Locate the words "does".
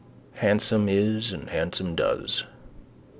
1.93-2.45